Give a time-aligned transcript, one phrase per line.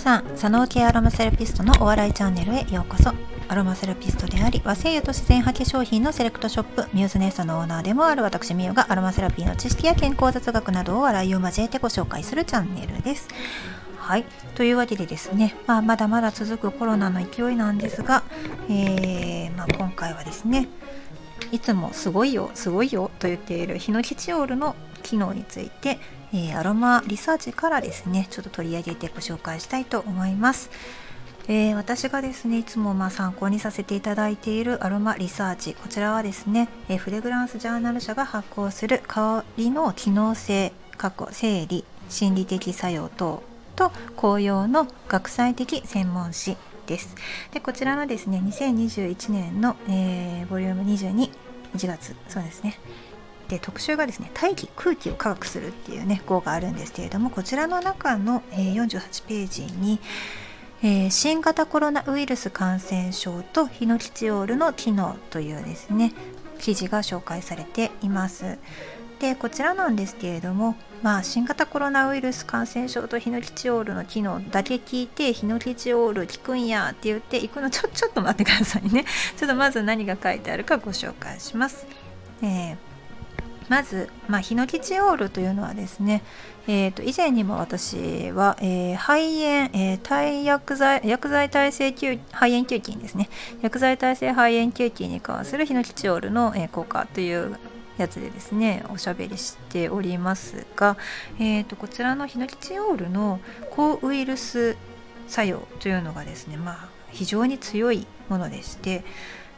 [0.00, 3.12] さん佐野系アロマセラピストのお笑いチャンネルへようこそ。
[3.48, 13.28] アロマセラピストであり和製油と自然派化粧品のセレクトショップミューズネストのオーナーでもある私ミオがアロマセラピーの知識や健康雑学などを笑いを交えてご紹介するチャンネルです。
[13.98, 14.24] はい。
[14.54, 18.22] というわけでですね、まあ、まだまだ続くコロナの勢いなんですが、
[18.70, 20.66] えーまあ、今回はですね
[21.52, 25.98] いつもすごいよすごいよと言っているヒノキチオールの機能について、
[26.32, 30.70] えー、アロマリサーチからですねちょっと取り上げてご紹介したいと思います。
[31.48, 43.42] えー、私がですねいつもま参考にさせていただいているアロマリサーチこちらはですね、えー、フレグランスジャーナル社が発行する香りの機能性過去生理心理的作用等
[43.74, 47.14] と紅葉の学際的専門誌です。
[47.52, 52.78] でこちらのですね2021年の、えー、ボリューム221月そうですね
[53.50, 59.98] で特集がですね大気空気を科学するっていうね号があるんですけれどもこちらの中の、えー、48ページに、
[60.82, 66.14] えー、新型コロナウイルス感染症とヒノキチオールの機能というですね
[66.60, 68.58] 記事が紹介されています。
[69.18, 79.04] でこちらなんですけれども、まあ、新型コロナウイルス感染症とヒノキチオールの機能だけ聞いてヒノキチオール効くんやって言って行くのちょちょっと待ってくださいね
[79.36, 81.86] ちょっとまず何が書いてあるかご紹介します。
[82.42, 82.89] えー
[83.70, 86.24] まず、まあ、ヒノキチオールというのはですね、
[86.66, 93.30] えー、と以前にも私は、えー、肺炎、えー、耐薬剤薬剤耐性肺炎球菌ですね。
[93.62, 97.56] 薬剤耐性肺炎球菌に関するヒノキチオールの、えー、効果という
[97.96, 100.96] やつでですねおしゃべりしておりますが、
[101.38, 103.38] えー、とこちらのヒノキチオールの
[103.70, 104.76] 抗ウイルス
[105.28, 109.04] 作用というのがですね、まあ、非常に強いものでして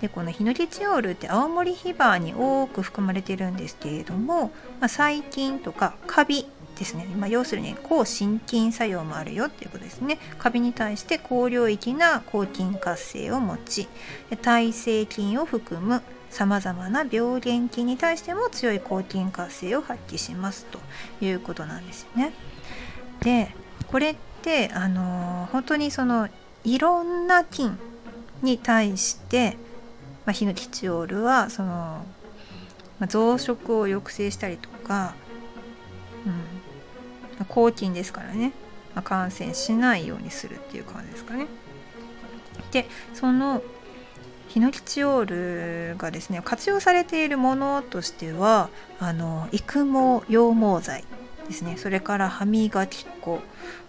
[0.00, 6.46] でこのヒノキチオールって青森ヒバーに多く含まれてるんですけれども、まあ、細菌とかカビ
[6.78, 10.18] ですね、まあ、要するに抗心筋作用もあるよっていうことですね。
[10.38, 13.88] カビに対して高領域な抗菌活性を持ち
[14.42, 20.66] 耐性菌を含むさまざまな病原菌に対しても強い抗菌活性を発揮します。
[20.66, 20.80] と
[21.24, 22.32] いうことなんですよね。
[23.20, 23.54] で
[23.86, 26.28] これってあの本当にその
[26.64, 27.78] いろんな菌
[28.42, 29.56] に対して
[30.26, 31.68] まあ、ヒノキチオールはその、
[32.98, 35.14] まあ、増殖を抑制したりとか、
[37.38, 38.52] うん、抗菌ですからね、
[38.94, 41.46] まあ、感染しないようにするっていう感じですかね。
[42.72, 43.62] でその
[44.48, 48.68] ヒノキチオールがですね活用されているものとしては
[49.00, 51.04] あの育毛羊毛剤
[51.48, 51.76] ですね。
[51.76, 53.40] それから歯磨き粉。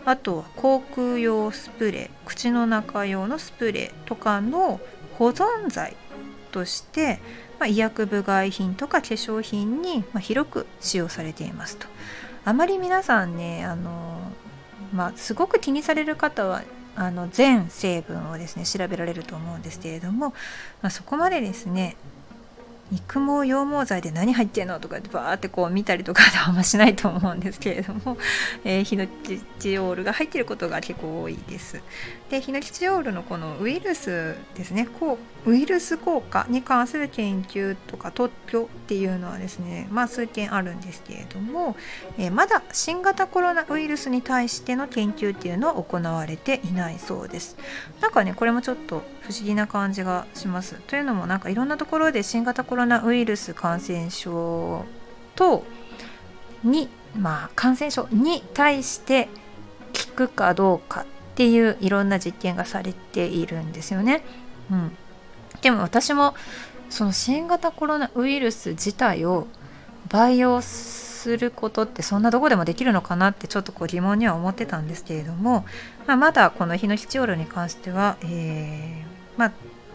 [0.06, 2.28] あとは口腔用スプレー。
[2.28, 4.80] 口の中用のスプレーとかの
[5.18, 5.96] 保存剤
[6.56, 7.20] として、
[7.60, 11.88] まあ、医薬部外品とか化粧品に、ま広く使用されていますと。
[12.46, 14.20] あまり皆さんねあの、
[14.94, 16.64] まあ、すごく気にされる方は
[16.96, 20.30] あの全成分をですね調べられると思うんですけれども、
[20.82, 21.98] まあ、そこまでですね
[22.92, 28.18] 育毛羊毛剤で何入ってんのとかバーってこう見たりとかあんましないと思うんですけれども、
[28.64, 31.82] えー、ヒノキチオールが入っていることが結構多いです。
[32.30, 41.76] でヒノキチオールのこのウイルスですねこうウイルス効果に関する研究とか特許っていうのはですねまあ数件あるんですけれども、
[42.18, 47.58] えー、まだ新型コロナウイルスに対しての研究っていうのは行われていないそうです。
[48.02, 50.76] なんかねこれもちょっと不思議な感じがします。
[50.88, 54.86] というのもなんかいろんなところで新型コロナウイルス感染症
[55.36, 55.64] と
[56.64, 59.30] にまあ感染症に対して
[60.08, 64.24] 効くかどうかっていういろんな実験がされているんですよね。
[64.72, 64.98] うん、
[65.62, 66.36] でも私も
[66.90, 69.48] その新型コロナウイルス自体を
[70.10, 75.66] 培養することってそんなどこでもできるのかなってちょっとこう疑問には思ってたんですけれども、
[76.06, 79.52] まあ、まだこのヒノキチオールに関しては、えー、まあ、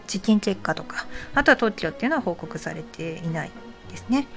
[0.07, 3.51] 実験結果とかあとは特許っていうのは報告されていない
[3.89, 4.27] ですね。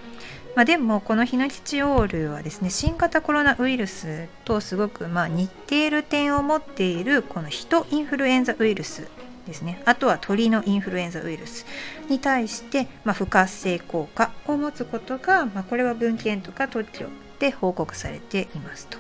[0.55, 9.09] まあ、でもこのヒノキチオールはですね新型コロナウイルスとすごくま似ている点を持っているこのヒトインフルエンザウイルス
[9.49, 11.67] ですねあとは鳥のインフルエンザウイルス
[12.09, 17.07] に対してま不活性効果を持つことが、まあ、これは文献とか特許
[17.41, 18.97] で報告されていますと。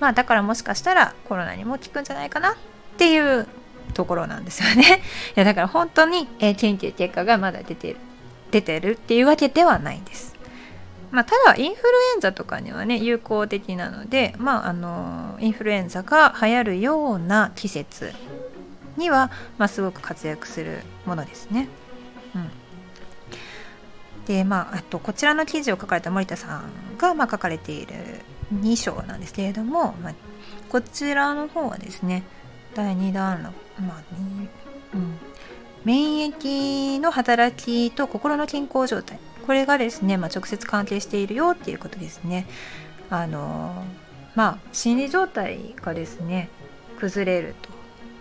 [0.00, 2.56] まあ、だからもしかしたらコロナにも効くんじゃないかなっ
[2.96, 3.46] ていう
[3.94, 5.00] ところなんですよね。
[5.36, 7.96] いやだから本当に、え、研究結果がまだ出てる
[8.50, 10.34] 出てるっていうわけではないんです。
[11.10, 18.12] まあ、ただインフルエンザとかにはね有効的なので、まあ、あのインフルエンザが流行るような季節
[18.96, 21.68] には、まあ、すごく活躍するものですね。
[22.34, 22.50] うん、
[24.26, 27.94] でまああとこちらの記事を書かれた森田さんが、まあ、書かれている
[28.52, 30.14] 2章なんですけれども、まあ、
[30.68, 32.24] こちらの方はですね
[32.74, 34.02] 第2段落まあ、
[34.94, 35.18] うん、
[35.84, 39.18] 免疫の働きと心の健康状態。
[39.46, 42.46] これがですね、まあ、直接関係しているよっていうことですね。
[43.10, 43.84] あの
[44.34, 46.48] まあ心理状態がですね
[46.98, 47.74] 崩れると。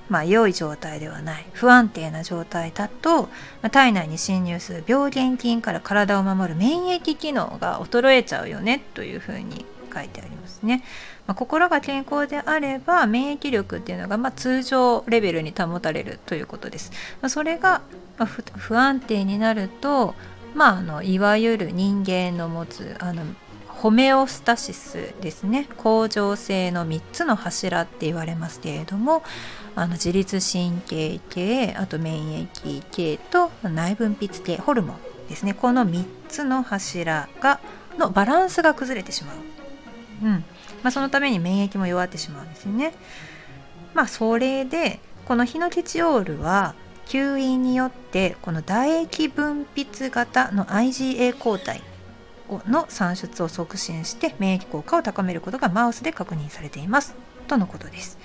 [0.10, 1.46] まあ、良い状態ではない。
[1.54, 3.30] 不安定な状態だと、ま
[3.64, 10.84] あ、体内に侵入する病原菌から体を守る免疫機能が衰えちゃうよねというふうに書いてありますね。
[11.28, 16.92] まあ、心が健康であれば免疫力っていうのがま通常レベルに保たれるということです。
[17.22, 17.81] まそれが
[18.57, 20.16] 不安定になると、
[20.54, 23.24] まあ、あのいわゆる人間の持つあの
[23.68, 29.24] ホメオスタシスですね恒常性の3つの柱って言われますけれども
[29.75, 34.96] あの自律神経系あと免疫系と内分泌系ホルモン
[35.28, 37.60] ですねこの3つの柱が
[37.98, 39.36] のバランスが崩れてしまう、
[40.24, 40.44] うん
[40.84, 42.94] まあ、そのために免疫も弱ってしまうんですよね。
[43.94, 46.75] まあ、それでこのヒノキチオールは
[47.06, 51.81] 吸引によってこの唾液分泌型の IgA 抗体
[52.68, 57.16] の産出を促進して免疫効果を高めることがマウスで確認されています
[57.48, 58.18] とのことです。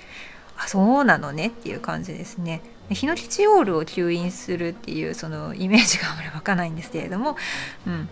[0.57, 2.61] あそうなのねっていう感じですね。
[2.89, 7.37] ヒノキチオールを吸引するっていうそのイメージがあまり湧かないんですけれども、
[7.85, 8.09] うん、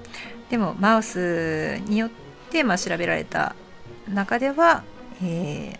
[0.49, 2.09] でもマウスによっ
[2.51, 3.55] てまあ調べられた
[4.13, 4.83] 中では、
[5.21, 5.79] えー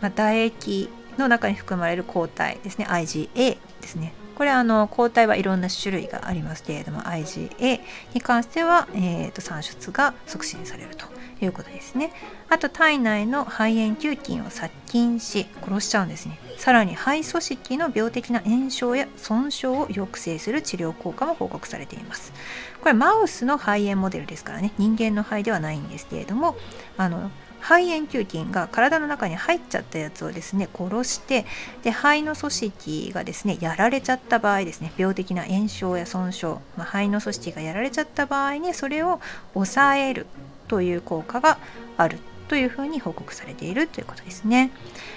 [0.00, 0.88] まあ、唾液
[1.18, 2.86] の中に含まれる抗体ですね。
[2.86, 4.12] IgA ですね。
[4.34, 7.80] これあの抗体はいろんな種類がありますけれども IgA
[8.14, 11.13] に関しては、えーと、産出が促進されると。
[11.42, 12.12] いうことですね。
[12.48, 16.38] あと体内の肺炎球菌を殺菌し殺しちゃうんですね。
[16.58, 22.32] さらに肺組織の病的な炎症や損傷を抑制する治療効果も報告されています。
[22.80, 24.72] これマウスの肺炎モデルですからね。
[24.78, 26.56] 人間の肺ではないんですけれども
[26.96, 27.30] あの
[27.64, 31.46] 肺炎球菌が体の中に入っちゃったやつをですね殺して
[31.82, 36.46] で肺の組織がですねやられちゃった場合ですね病的な炎症や損傷、
[36.76, 39.18] まあ、肺の組織がやられちゃった場合にそれを
[39.54, 40.26] 抑える。
[40.68, 41.58] という効果が
[41.96, 42.18] ある
[42.48, 44.70] というふに報告されているということですね。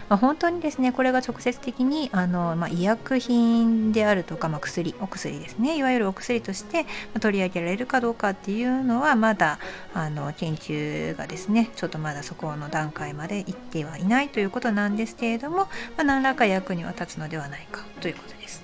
[0.09, 6.85] まあ、本当にですねこれが直接的にあの、まあ、医薬品であるとか、まあ、薬お薬ですねいわゆるお薬として
[7.19, 9.59] 取り上げられるかどうかっていうのはまだ
[9.93, 15.67] あの研究がですねちょっとまだそこの段階まで行ってはいないということなんですけれども、
[15.97, 18.63] ま、何らか役には立つのではないかということです。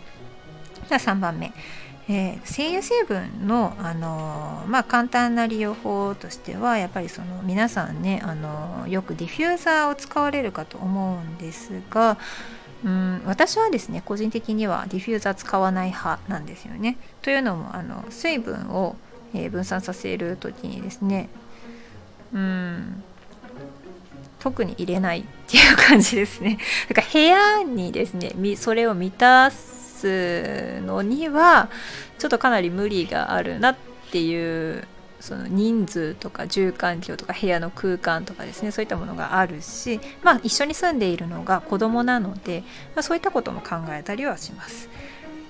[0.87, 1.51] では3番目
[2.09, 12.17] えー、精油成分の、あのー、まあ、簡単な利用法としてはやっぱりその皆さんね、あのー、よくディフューザーを使われるかと思うんですが
[12.83, 16.97] うん私はですね個人的にはディフューザー使わない派なんですよね。
[17.21, 18.97] というのもあの水分を、
[19.33, 21.29] え分散させる時にですね
[22.33, 23.03] うん
[24.39, 26.59] 特に入れないっていう感じですね。
[26.89, 29.72] だから部屋にですねそれを満たす
[30.03, 31.69] すのには
[32.19, 33.75] ちょっとかなり無理があるなっ
[34.11, 34.85] ていう
[35.21, 42.63] その人数とか住環境とか部屋の空間とかですねそういったものがあるし、まあ、一緒に住んでいるのが子供なので、
[42.93, 44.89] まあ、そういったことも考えたりはします。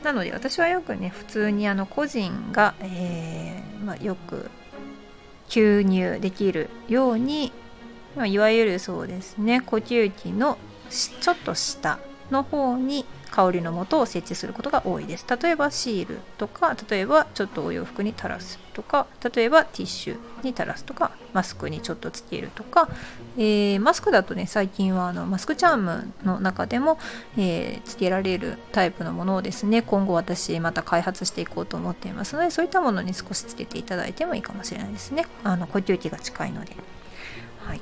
[0.03, 4.51] なので私はよくね普通にあの個人が、えー、まあ、よく
[5.47, 7.51] 吸入できるように、
[8.15, 10.57] まあ、いわゆるそうですね呼吸器の
[10.89, 11.99] ちょっと下
[12.31, 15.25] の方に香りの素を設置することが多いです。
[15.41, 22.89] 例えばシールとか例えばちょっとお洋服に垂らすとか例えばティッシュに垂らすとかマスクにちょっとつけるとか、
[23.37, 26.99] えー、マスクだとね最近はあのマスクチャームの中でも、
[27.35, 35.25] えー、つけられるタイプのものをですね今後私また開発していこうと思っていますのでそういったものに少しつけていただいてもいいかもしれないですね。
[35.43, 36.75] あの呼吸器が近いので。
[37.59, 37.81] はい。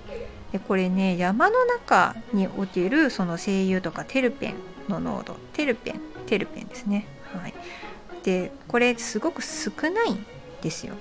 [0.52, 4.56] でこれね山の中におけるその精油とかテルペン
[4.90, 7.08] の濃度テルペンテルペンですね。
[7.34, 7.54] はい。
[8.24, 10.26] でこれすごく少ないん
[10.62, 10.96] ですよ。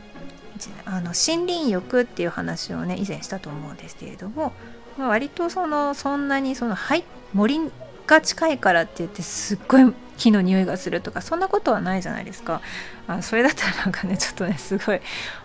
[0.84, 4.52] あの森林浴っていう話をね以前したと思うんですけれども、
[4.98, 7.60] まあ、割とそのそんなにそのはい森
[8.06, 12.60] が近いからって言ってすっごい木の匂いがするとかそんなことはないじゃないですか。
[13.06, 15.00] あそれだったらなんかねちょっとねすごい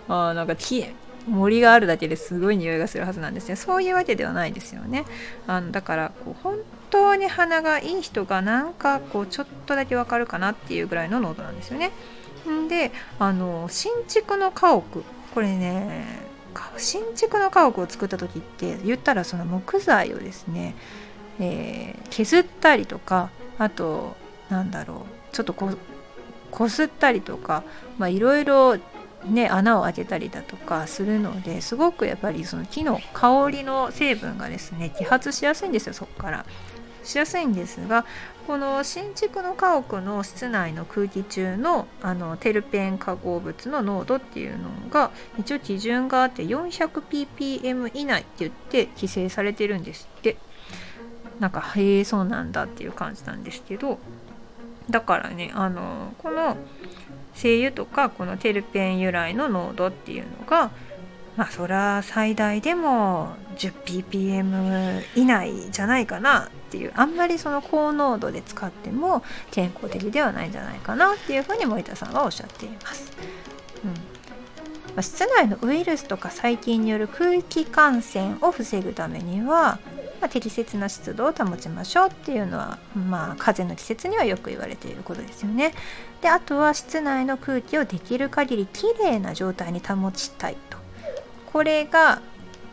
[0.10, 0.86] あなんか木
[1.28, 3.56] 森があるだけですごい匂いがするはずなんですね。
[3.56, 5.06] そういうわけではないですよね。
[5.48, 6.58] あのだからこう本
[6.90, 11.92] 当に鼻がいい人がなんかこうちょっとだけわかるかなっていうぐらいの濃度なんですよね。
[12.50, 15.04] んであの新築の家屋。
[15.34, 16.26] これね
[16.78, 20.76] 新築の家屋を作った時って言ったらその木材をですね、
[21.40, 24.16] えー、削ったりとかあと
[24.50, 25.72] なんだろうちょっとこ
[26.52, 27.64] こすったりとか
[28.00, 28.78] いろいろ
[29.30, 36.46] ね、穴を開けたりだとかするのですごくやっぱりその木の香りの成分がですね揮発しやすいんですよそこから。
[37.04, 38.04] しやすいんですが
[38.48, 50.38] この新築の家屋の室内の空気中のあのテルペン化合物の濃度っていうのが一応基準があって 400ppm 以内って言って規制されてるんですって。
[51.40, 54.00] なんかへえそうなんだっていう感じなんですけど。
[54.90, 56.58] だからねあのこの
[57.36, 60.72] 精油とかこのテルペン由来の濃度っていうのが
[61.38, 73.12] まあそら最大でも 10ppm 以内じゃないかなっていうあんまりその高濃度で使っても健康的ではないんじゃないかなっていうふうに森田さんはおっしゃっています。
[73.84, 74.16] うん
[74.96, 79.80] ま、室内のウイルスとか細菌による空気感染を防ぐためには、
[80.26, 85.74] あ、適切な湿度を保ちましょうっていうのは、まあ、風の季節にはよく言われていることですよね。
[86.22, 90.78] であとは室内の空気をできる限りきれいな状態に保ちたいと。
[91.52, 92.22] これが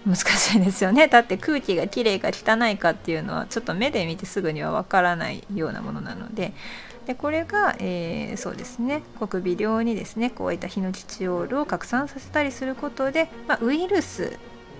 [0.06, 6.52] 難しいですよねだって空気がきれいか汚いかっていうのはちょっと目で見てすぐにはわからないようなものなので
[7.06, 14.38] でこれが、えー、そうですね国微量にですねこういったヒノキチオールを拡散させたりすることで、まあ、ウイルス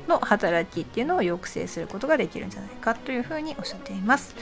[0.09, 4.35] の働きっていうのを抑制することができるんじゃないかというふうにおっしゃっています。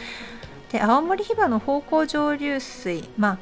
[0.73, 3.38] で青森ヒバの芳香蒸留水、まあ、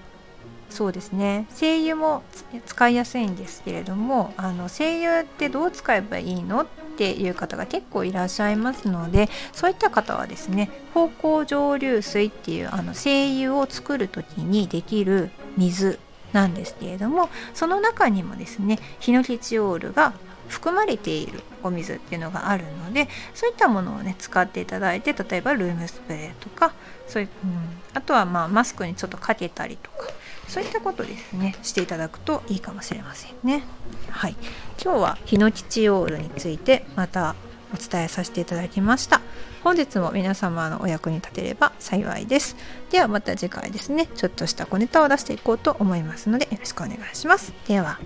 [0.70, 2.22] そうですね精油も
[2.66, 15.98] 使いやすいんですけれどもあの精油ってどう使えばいいのっていう方が結構いらっしゃいますのでそういった方はですね芳香蒸留水っていうあの精油を作る時にできる水
[16.32, 20.12] なんですけれどもその中にもですねヒノキチオールが
[20.49, 26.73] 含まれているお水っていうのがあるのでそういったものをね使っていただいて例えばルームスプレーとか
[27.07, 27.61] そういう、うん、
[27.95, 30.09] あとはまあマスクにちょっとかけたりとか
[30.49, 33.64] そういったことですねしていただくといいかもしれませんね。
[34.11, 34.37] はい。
[34.83, 37.37] 今日はヒノキチオールについてまた
[37.75, 39.21] お伝えさせていただきました。
[39.62, 42.57] 本日も皆様のお役に立てれば幸いです。
[42.90, 44.07] ではまた次回ですね。
[44.07, 47.52] ちょっとした小ネタを出していこうと思いますのでよろしくお願いします。
[47.67, 47.99] では。